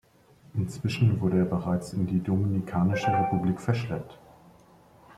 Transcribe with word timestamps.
Inzwischen 0.55 1.21
wurde 1.21 1.37
er 1.37 1.45
bereits 1.45 1.93
in 1.93 2.07
die 2.07 2.21
Dominikanische 2.23 3.11
Republik 3.13 3.61
verschleppt. 3.61 4.17